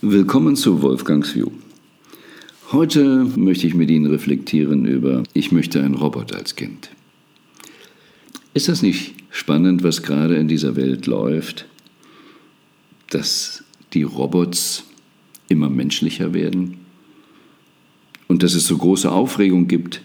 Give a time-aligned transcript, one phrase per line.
[0.00, 1.50] Willkommen zu Wolfgangs View.
[2.70, 6.90] Heute möchte ich mit Ihnen reflektieren über Ich möchte ein Roboter als Kind.
[8.54, 11.66] Ist das nicht spannend, was gerade in dieser Welt läuft?
[13.10, 14.84] Dass die Robots
[15.48, 16.76] immer menschlicher werden
[18.28, 20.00] und dass es so große Aufregung gibt.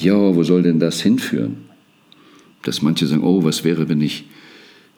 [0.00, 1.58] Ja, wo soll denn das hinführen?
[2.64, 4.24] Dass manche sagen, oh, was wäre, wenn ich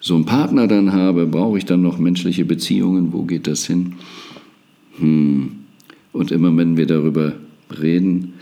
[0.00, 3.94] so einen Partner dann habe, brauche ich dann noch menschliche Beziehungen, wo geht das hin?
[4.98, 5.52] Hm.
[6.12, 7.34] Und immer wenn wir darüber
[7.80, 8.34] reden,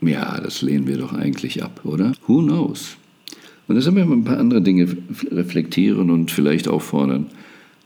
[0.00, 2.12] ja, das lehnen wir doch eigentlich ab, oder?
[2.26, 2.96] Who knows?
[3.68, 4.88] Und da sind wir mal ein paar andere Dinge
[5.30, 7.26] reflektieren und vielleicht auffordern,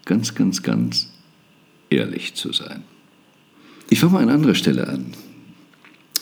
[0.04, 1.12] ganz, ganz, ganz
[1.90, 2.82] ehrlich zu sein.
[3.90, 5.06] Ich fange mal an anderer Stelle an.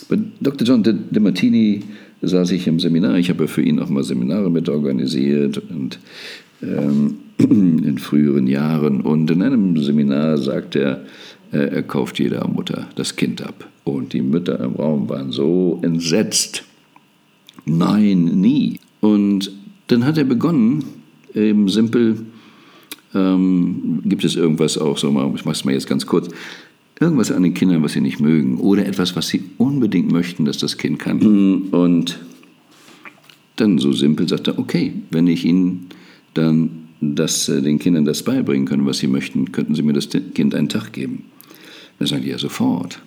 [0.09, 0.67] Bei Dr.
[0.67, 1.83] John De, Martini
[2.23, 3.17] saß ich im Seminar.
[3.17, 5.99] Ich habe für ihn auch mal Seminare mit organisiert und
[7.39, 9.01] in früheren Jahren.
[9.01, 11.05] Und in einem Seminar sagt er,
[11.53, 13.69] äh, er kauft jeder Mutter das Kind ab.
[13.85, 16.65] Und die Mütter im Raum waren so entsetzt.
[17.65, 18.81] Nein, nie.
[19.01, 19.51] Und
[19.89, 20.85] dann hat er begonnen,
[21.35, 22.19] eben simpel,
[23.15, 26.29] ähm, gibt es irgendwas auch so, ich mache es mal jetzt ganz kurz,
[26.99, 30.59] irgendwas an den Kindern, was sie nicht mögen oder etwas, was sie unbedingt möchten, dass
[30.59, 31.69] das Kind kann.
[31.71, 32.19] Und
[33.57, 35.89] dann so simpel sagt er, okay, wenn ich ihnen
[36.37, 40.09] dann das, äh, den Kindern das beibringen können, was sie möchten, könnten sie mir das
[40.09, 41.25] Kind einen Tag geben.
[41.99, 43.01] Dann sagen die ja sofort.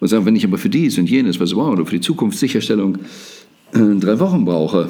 [0.00, 2.98] Und sagen, wenn ich aber für dies und jenes, was wow, oder für die Zukunftssicherstellung
[3.72, 4.88] äh, drei Wochen brauche,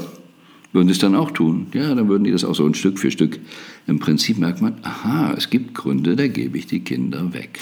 [0.72, 1.66] würden sie es dann auch tun.
[1.72, 3.40] Ja, dann würden die das auch so ein Stück für Stück.
[3.86, 7.58] Im Prinzip merkt man, aha, es gibt Gründe, da gebe ich die Kinder weg.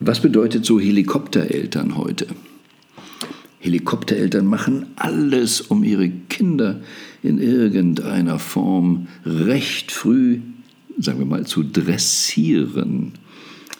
[0.00, 2.26] Was bedeutet so Helikoptereltern heute?
[3.64, 6.82] Helikoptereltern machen alles, um ihre Kinder
[7.22, 10.40] in irgendeiner Form recht früh,
[10.98, 13.12] sagen wir mal, zu dressieren,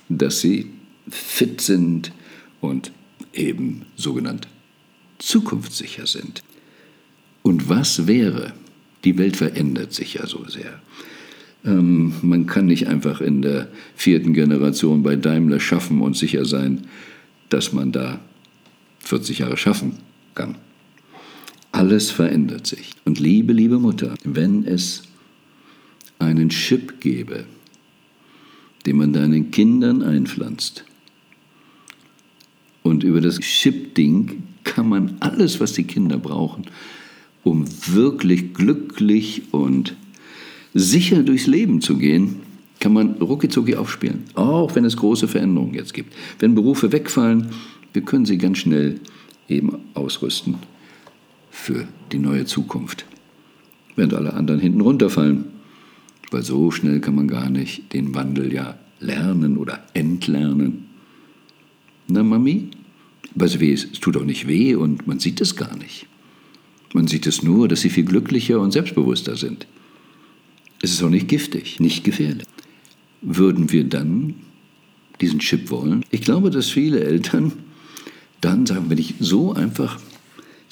[0.08, 0.70] dass sie
[1.10, 2.12] fit sind
[2.62, 2.92] und
[3.34, 4.48] eben sogenannt
[5.18, 6.42] zukunftssicher sind.
[7.42, 8.54] Und was wäre?
[9.04, 10.80] Die Welt verändert sich ja so sehr.
[11.62, 16.86] Ähm, man kann nicht einfach in der vierten Generation bei Daimler schaffen und sicher sein,
[17.50, 18.20] dass man da
[19.04, 19.98] 40 Jahre schaffen
[20.34, 20.56] kann.
[21.72, 22.92] Alles verändert sich.
[23.04, 25.02] Und liebe, liebe Mutter, wenn es
[26.18, 27.44] einen Chip gäbe,
[28.86, 30.84] den man deinen Kindern einpflanzt,
[32.82, 36.66] und über das Chip-Ding kann man alles, was die Kinder brauchen,
[37.42, 39.96] um wirklich glücklich und
[40.74, 42.36] sicher durchs Leben zu gehen,
[42.80, 44.24] kann man rucki aufspielen.
[44.34, 46.12] Auch wenn es große Veränderungen jetzt gibt.
[46.38, 47.48] Wenn Berufe wegfallen,
[47.94, 49.00] wir können sie ganz schnell
[49.48, 50.56] eben ausrüsten
[51.50, 53.06] für die neue Zukunft.
[53.96, 55.44] Während alle anderen hinten runterfallen.
[56.30, 60.86] Weil so schnell kann man gar nicht den Wandel ja lernen oder entlernen.
[62.08, 62.70] Na, Mami?
[63.36, 66.06] Weißt du, es tut auch nicht weh und man sieht es gar nicht.
[66.92, 69.66] Man sieht es nur, dass sie viel glücklicher und selbstbewusster sind.
[70.82, 72.46] Es ist auch nicht giftig, nicht gefährlich.
[73.22, 74.34] Würden wir dann
[75.20, 76.04] diesen Chip wollen?
[76.10, 77.52] Ich glaube, dass viele Eltern
[78.44, 79.98] dann sagen, wenn ich so einfach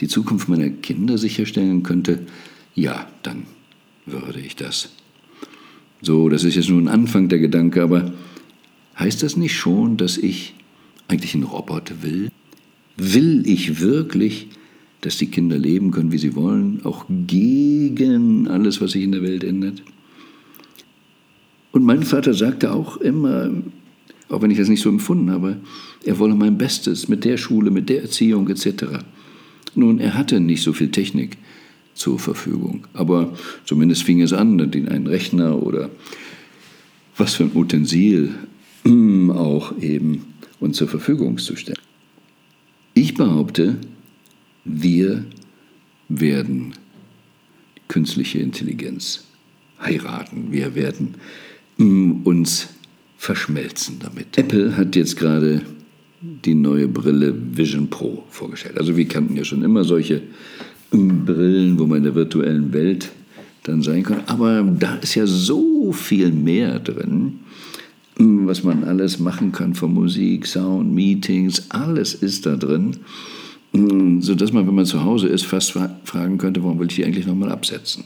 [0.00, 2.26] die Zukunft meiner Kinder sicherstellen könnte,
[2.74, 3.44] ja, dann
[4.06, 4.90] würde ich das.
[6.00, 8.12] So, das ist jetzt nur ein Anfang der Gedanke, aber
[8.98, 10.54] heißt das nicht schon, dass ich
[11.08, 12.30] eigentlich einen Roboter will?
[12.96, 14.48] Will ich wirklich,
[15.00, 19.22] dass die Kinder leben können, wie sie wollen, auch gegen alles, was sich in der
[19.22, 19.82] Welt ändert?
[21.70, 23.50] Und mein Vater sagte auch immer,
[24.32, 25.60] auch wenn ich das nicht so empfunden habe,
[26.04, 28.84] er wolle mein Bestes mit der Schule, mit der Erziehung etc.
[29.74, 31.36] Nun, er hatte nicht so viel Technik
[31.94, 33.34] zur Verfügung, aber
[33.64, 35.90] zumindest fing es an, einen Rechner oder
[37.16, 38.34] was für ein Utensil
[39.30, 40.24] auch eben
[40.60, 41.78] uns zur Verfügung zu stellen.
[42.94, 43.78] Ich behaupte,
[44.64, 45.24] wir
[46.08, 46.74] werden
[47.88, 49.24] künstliche Intelligenz
[49.80, 50.48] heiraten.
[50.50, 51.14] Wir werden
[52.24, 52.68] uns
[53.22, 54.36] verschmelzen damit.
[54.36, 55.62] Apple hat jetzt gerade
[56.20, 58.76] die neue Brille Vision Pro vorgestellt.
[58.76, 60.22] Also wir kannten ja schon immer solche
[60.90, 63.12] Brillen, wo man in der virtuellen Welt
[63.62, 64.22] dann sein kann.
[64.26, 67.38] Aber da ist ja so viel mehr drin,
[68.18, 72.96] was man alles machen kann von Musik, Sound, Meetings, alles ist da drin.
[73.74, 77.04] Ähm, Sodass man, wenn man zu Hause ist, fast fragen könnte, warum will ich die
[77.04, 78.04] eigentlich nochmal absetzen?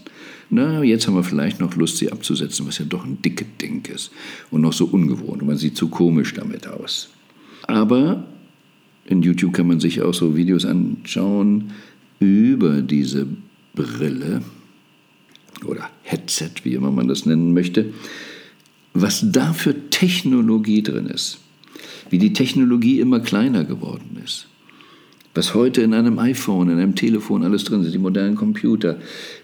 [0.49, 3.85] Na, jetzt haben wir vielleicht noch Lust, sie abzusetzen, was ja doch ein dickes Ding
[3.93, 4.13] ist
[4.51, 7.09] und noch so ungewohnt und man sieht zu komisch damit aus.
[7.67, 8.25] Aber
[9.07, 11.73] in YouTube kann man sich auch so Videos anschauen
[12.21, 13.27] über diese
[13.75, 14.43] Brille
[15.65, 17.93] oder Headset, wie immer man das nennen möchte,
[18.95, 21.39] was da für Technologie drin ist,
[22.09, 24.47] wie die Technologie immer kleiner geworden ist,
[25.37, 28.99] was heute in einem iPhone, in einem Telefon alles drin ist, die modernen Computer,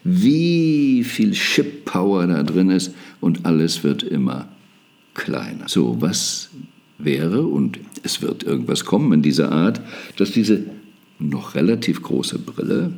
[0.04, 4.48] wie viel Chip-Power da drin ist und alles wird immer
[5.14, 5.68] kleiner.
[5.68, 6.50] So, was
[6.98, 9.80] wäre, und es wird irgendwas kommen in dieser Art,
[10.16, 10.64] dass diese
[11.18, 12.92] noch relativ große Brille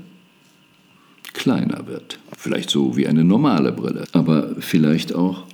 [1.33, 2.19] kleiner wird.
[2.37, 5.45] Vielleicht so wie eine normale Brille, aber vielleicht auch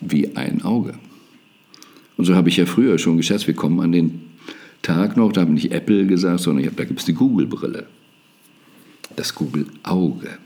[0.00, 0.94] wie ein Auge.
[2.16, 4.27] Und so habe ich ja früher schon geschätzt, wir kommen an den
[4.82, 7.14] Tag noch, da habe ich nicht Apple gesagt, sondern ich habe, da gibt es die
[7.14, 7.86] Google-Brille.
[9.16, 10.38] Das Google-Auge.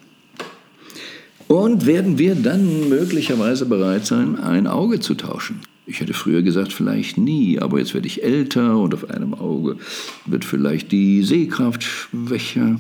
[1.49, 5.61] Und werden wir dann möglicherweise bereit sein, ein Auge zu tauschen?
[5.85, 9.77] Ich hätte früher gesagt, vielleicht nie, aber jetzt werde ich älter und auf einem Auge
[10.25, 12.77] wird vielleicht die Sehkraft schwächer.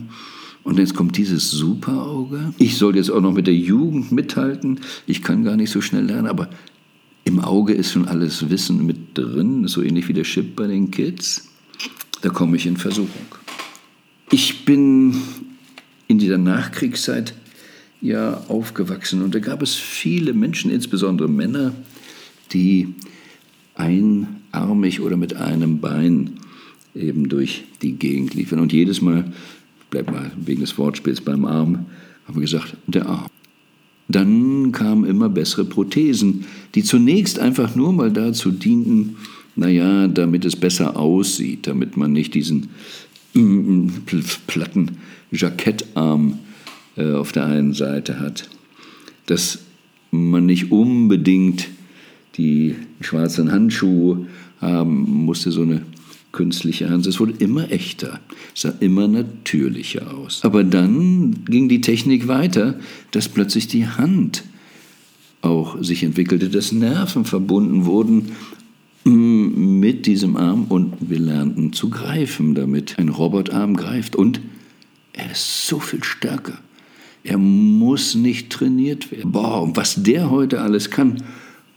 [0.63, 2.55] Und jetzt kommt dieses Superauge.
[2.59, 4.81] Ich soll jetzt auch noch mit der Jugend mithalten.
[5.07, 6.49] Ich kann gar nicht so schnell lernen, aber
[7.25, 10.91] im Auge ist schon alles Wissen mit drin, so ähnlich wie der Chip bei den
[10.91, 11.49] Kids.
[12.21, 13.27] Da komme ich in Versuchung.
[14.31, 15.15] Ich bin
[16.09, 17.35] in dieser Nachkriegszeit
[18.01, 21.73] ja aufgewachsen und da gab es viele Menschen, insbesondere Männer,
[22.53, 22.95] die
[23.75, 26.39] einarmig oder mit einem Bein
[26.95, 28.59] eben durch die Gegend liefen.
[28.59, 29.33] Und jedes Mal,
[29.91, 31.87] bleib mal wegen des Wortspiels beim Arm,
[32.27, 33.32] haben wir gesagt, der Arm.
[34.09, 36.45] Dann kamen immer bessere Prothesen,
[36.75, 39.17] die zunächst einfach nur mal dazu dienten,
[39.55, 42.71] naja, damit es besser aussieht, damit man nicht diesen
[43.35, 43.89] mm,
[44.47, 44.99] platten
[45.31, 46.39] Jackettarm
[46.97, 48.49] äh, auf der einen Seite hat,
[49.27, 49.61] dass
[50.11, 51.69] man nicht unbedingt
[52.37, 54.27] die schwarzen Handschuhe
[54.61, 55.83] haben musste, so eine
[56.33, 57.07] künstliche Hand.
[57.07, 58.21] Es wurde immer echter,
[58.55, 60.41] sah immer natürlicher aus.
[60.43, 62.79] Aber dann ging die Technik weiter,
[63.11, 64.45] dass plötzlich die Hand
[65.43, 68.33] auch sich entwickelte, dass Nerven verbunden wurden
[69.05, 72.99] mm, mit diesem Arm und wir lernten zu greifen damit.
[72.99, 74.41] Ein Robotarm greift und
[75.13, 76.59] er ist so viel stärker.
[77.25, 79.33] Er muss nicht trainiert werden.
[79.33, 81.23] Boah, was der heute alles kann.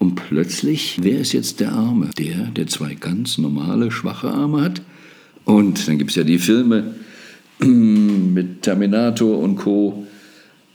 [0.05, 2.11] Und plötzlich, wer ist jetzt der Arme?
[2.19, 4.83] Der, der zwei ganz normale, schwache Arme hat?
[5.45, 6.93] Und dann gibt es ja die Filme
[7.59, 10.05] mit Terminator und Co.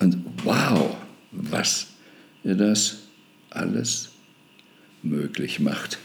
[0.01, 0.97] Und wow,
[1.31, 1.87] was
[2.43, 3.03] er das
[3.51, 4.09] alles
[5.05, 6.01] möglich macht.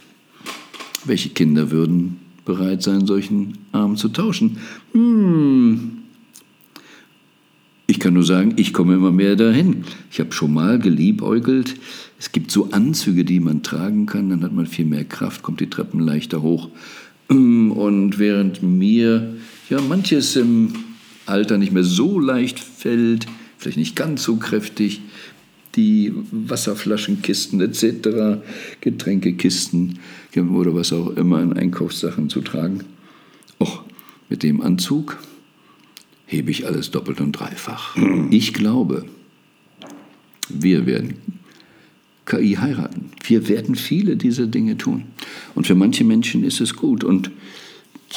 [1.03, 4.59] Welche Kinder würden bereit sein, solchen Arm zu tauschen?
[4.91, 6.03] Hm.
[7.87, 9.83] Ich kann nur sagen, ich komme immer mehr dahin.
[10.11, 11.75] Ich habe schon mal geliebäugelt.
[12.17, 15.59] Es gibt so Anzüge, die man tragen kann, dann hat man viel mehr Kraft, kommt
[15.59, 16.69] die Treppen leichter hoch.
[17.27, 19.35] Und während mir
[19.69, 20.73] ja manches im
[21.25, 23.25] Alter nicht mehr so leicht fällt,
[23.57, 25.01] vielleicht nicht ganz so kräftig,
[25.75, 28.41] die Wasserflaschenkisten etc.,
[28.81, 29.99] Getränkekisten
[30.53, 32.81] oder was auch immer in Einkaufssachen zu tragen.
[33.59, 33.83] Och,
[34.29, 35.17] mit dem Anzug
[36.25, 37.95] hebe ich alles doppelt und dreifach.
[38.31, 39.05] Ich glaube,
[40.49, 41.15] wir werden
[42.25, 43.11] KI heiraten.
[43.23, 45.03] Wir werden viele dieser Dinge tun.
[45.53, 47.03] Und für manche Menschen ist es gut.
[47.03, 47.31] Und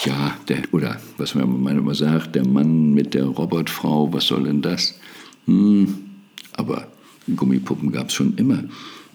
[0.04, 4.62] ja, der, oder was man immer sagt, der Mann mit der Robotfrau, was soll denn
[4.62, 4.98] das?
[5.46, 5.94] Hm,
[6.52, 6.88] aber
[7.36, 8.64] Gummipuppen gab es schon immer.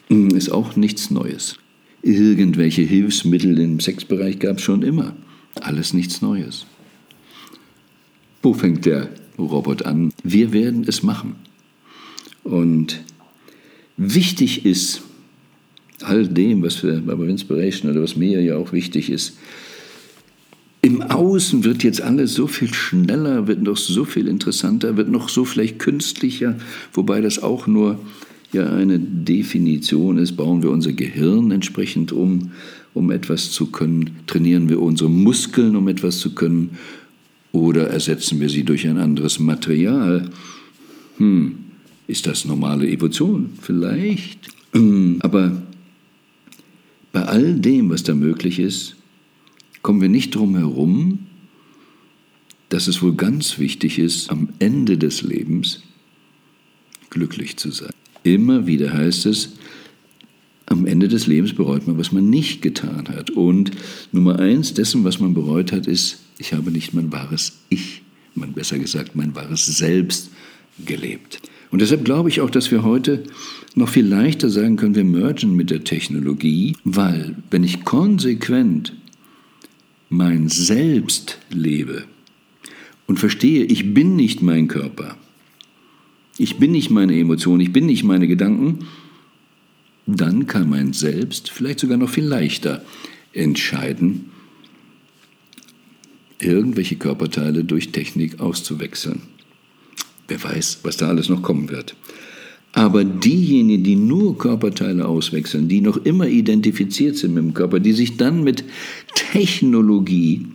[0.09, 1.57] Hm, ist auch nichts Neues.
[2.01, 5.13] Irgendwelche Hilfsmittel im Sexbereich gab es schon immer.
[5.61, 6.65] Alles nichts Neues.
[8.41, 10.11] Wo fängt der Robot an?
[10.23, 11.35] Wir werden es machen.
[12.43, 13.01] Und
[13.97, 15.01] wichtig ist,
[16.01, 19.37] all dem, was für bei Inspiration oder was mir ja auch wichtig ist,
[20.81, 25.29] im Außen wird jetzt alles so viel schneller, wird noch so viel interessanter, wird noch
[25.29, 26.57] so vielleicht künstlicher,
[26.91, 27.99] wobei das auch nur
[28.51, 30.33] ja eine Definition ist.
[30.33, 32.51] Bauen wir unser Gehirn entsprechend um,
[32.93, 34.17] um etwas zu können?
[34.27, 36.71] Trainieren wir unsere Muskeln, um etwas zu können?
[37.53, 40.29] Oder ersetzen wir sie durch ein anderes Material?
[41.17, 41.55] Hm,
[42.07, 43.51] ist das normale Evolution?
[43.61, 44.49] Vielleicht.
[44.73, 45.61] Hm, aber
[47.11, 48.95] bei all dem, was da möglich ist,
[49.81, 51.19] kommen wir nicht drum herum,
[52.69, 55.83] dass es wohl ganz wichtig ist, am Ende des Lebens
[57.11, 57.91] glücklich zu sein.
[58.23, 59.57] Immer wieder heißt es,
[60.65, 63.29] am Ende des Lebens bereut man, was man nicht getan hat.
[63.29, 63.71] Und
[64.11, 68.01] Nummer eins dessen, was man bereut hat, ist, ich habe nicht mein wahres Ich,
[68.33, 70.31] man besser gesagt mein wahres Selbst
[70.83, 71.41] gelebt.
[71.73, 73.23] Und deshalb glaube ich auch, dass wir heute
[73.73, 78.93] noch viel leichter sagen können, wir mergen mit der Technologie, weil wenn ich konsequent
[80.07, 82.03] mein Selbst lebe
[83.07, 85.17] und verstehe, ich bin nicht mein Körper,
[86.37, 88.85] ich bin nicht meine Emotionen, ich bin nicht meine Gedanken,
[90.05, 92.85] dann kann man selbst vielleicht sogar noch viel leichter
[93.31, 94.25] entscheiden,
[96.37, 99.32] irgendwelche Körperteile durch Technik auszuwechseln.
[100.33, 101.95] Wer weiß, was da alles noch kommen wird.
[102.71, 107.91] Aber diejenigen, die nur Körperteile auswechseln, die noch immer identifiziert sind mit dem Körper, die
[107.91, 108.63] sich dann mit
[109.13, 110.47] Technologie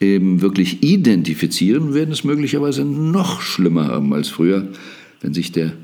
[0.00, 4.66] eben wirklich identifizieren, werden es möglicherweise noch schlimmer haben als früher,
[5.20, 5.74] wenn sich der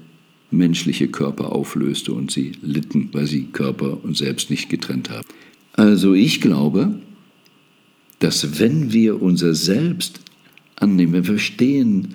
[0.50, 5.28] menschliche Körper auflöste und sie litten, weil sie Körper und Selbst nicht getrennt haben.
[5.74, 6.94] Also ich glaube,
[8.20, 10.20] dass wenn wir unser Selbst
[10.82, 12.14] annehmen, wir verstehen,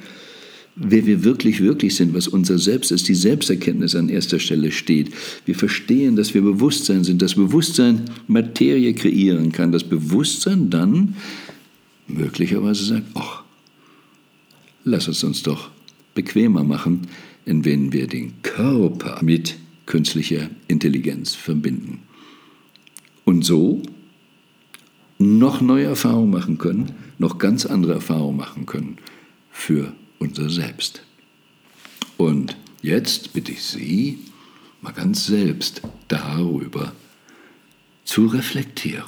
[0.76, 5.12] wer wir wirklich, wirklich sind, was unser Selbst ist, die Selbsterkenntnis an erster Stelle steht.
[5.46, 11.16] Wir verstehen, dass wir Bewusstsein sind, dass Bewusstsein Materie kreieren kann, dass Bewusstsein dann
[12.08, 13.44] möglicherweise sagt, ach,
[14.84, 15.72] lass es uns doch
[16.14, 17.08] bequemer machen,
[17.46, 19.56] indem wir den Körper mit
[19.86, 22.00] künstlicher Intelligenz verbinden.
[23.26, 23.82] Und so
[25.18, 28.98] noch neue Erfahrungen machen können, noch ganz andere Erfahrungen machen können
[29.52, 31.04] für unser Selbst.
[32.18, 34.20] Und jetzt bitte ich Sie,
[34.82, 36.94] mal ganz selbst darüber
[38.04, 39.06] zu reflektieren.